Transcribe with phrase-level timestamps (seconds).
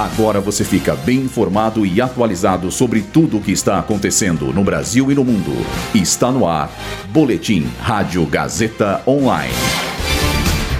[0.00, 5.12] Agora você fica bem informado e atualizado sobre tudo o que está acontecendo no Brasil
[5.12, 5.52] e no mundo.
[5.94, 6.70] Está no ar.
[7.10, 9.52] Boletim Rádio Gazeta Online.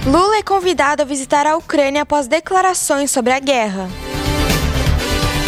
[0.06, 3.90] Lula é convidado a visitar a Ucrânia após declarações sobre a guerra.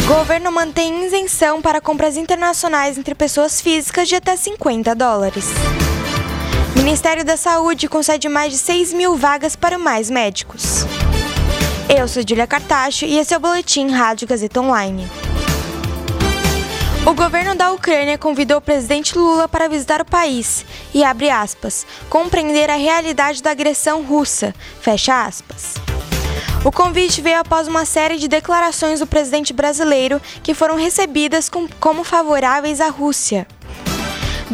[0.05, 5.47] Governo mantém isenção para compras internacionais entre pessoas físicas de até 50 dólares.
[6.75, 10.85] Ministério da Saúde concede mais de 6 mil vagas para mais médicos.
[11.89, 15.07] Eu sou Julia Cartacho e esse é o Boletim Rádio Gazeta Online.
[17.05, 21.85] O governo da Ucrânia convidou o presidente Lula para visitar o país e, abre aspas,
[22.09, 25.73] compreender a realidade da agressão russa, fecha aspas.
[26.63, 31.67] O convite veio após uma série de declarações do presidente brasileiro que foram recebidas com,
[31.79, 33.45] como favoráveis à Rússia.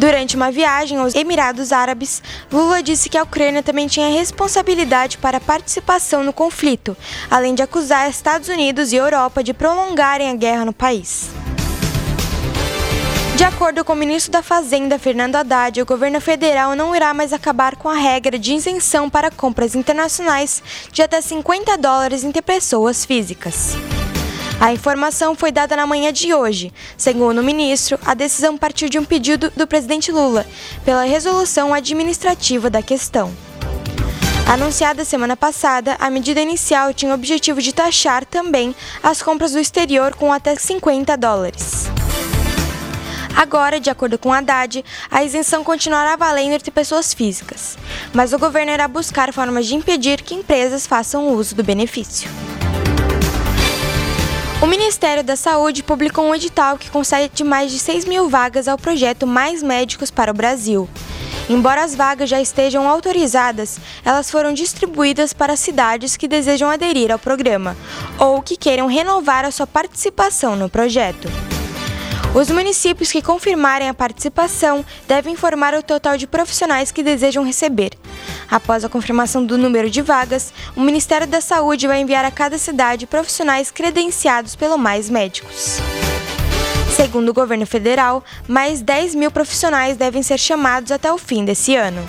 [0.00, 5.36] Durante uma viagem aos Emirados Árabes, Lula disse que a Ucrânia também tinha responsabilidade para
[5.36, 6.96] a participação no conflito,
[7.30, 11.28] além de acusar Estados Unidos e Europa de prolongarem a guerra no país.
[13.36, 17.34] De acordo com o ministro da Fazenda, Fernando Haddad, o governo federal não irá mais
[17.34, 23.04] acabar com a regra de isenção para compras internacionais de até 50 dólares entre pessoas
[23.04, 23.76] físicas.
[24.60, 26.70] A informação foi dada na manhã de hoje.
[26.94, 30.46] Segundo o ministro, a decisão partiu de um pedido do presidente Lula
[30.84, 33.32] pela resolução administrativa da questão.
[34.46, 39.58] Anunciada semana passada, a medida inicial tinha o objetivo de taxar também as compras do
[39.58, 41.86] exterior com até 50 dólares.
[43.34, 47.78] Agora, de acordo com Haddad, a isenção continuará valendo entre pessoas físicas,
[48.12, 52.28] mas o governo irá buscar formas de impedir que empresas façam uso do benefício.
[54.62, 58.76] O Ministério da Saúde publicou um edital que concede mais de 6 mil vagas ao
[58.76, 60.86] projeto Mais Médicos para o Brasil.
[61.48, 67.18] Embora as vagas já estejam autorizadas, elas foram distribuídas para cidades que desejam aderir ao
[67.18, 67.74] programa
[68.18, 71.49] ou que queiram renovar a sua participação no projeto.
[72.32, 77.90] Os municípios que confirmarem a participação devem informar o total de profissionais que desejam receber.
[78.48, 82.56] Após a confirmação do número de vagas, o Ministério da Saúde vai enviar a cada
[82.56, 85.78] cidade profissionais credenciados pelo Mais Médicos.
[86.94, 91.74] Segundo o governo federal, mais 10 mil profissionais devem ser chamados até o fim desse
[91.74, 92.06] ano.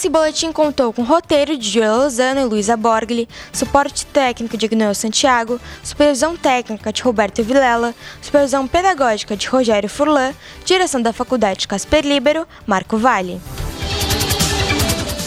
[0.00, 4.94] Esse boletim contou com roteiro de Julia Lozano e Luísa Borgli, suporte técnico de Gneu
[4.94, 10.32] Santiago, supervisão técnica de Roberto Vilela, supervisão pedagógica de Rogério Furlan,
[10.64, 13.42] direção da Faculdade Casper Libero, Marco Vale.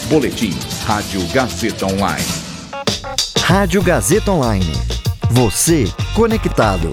[0.08, 0.50] Boletim
[0.84, 2.26] Rádio Gazeta Online.
[3.44, 4.72] Rádio Gazeta Online.
[5.30, 5.84] Você
[6.16, 6.90] conectado.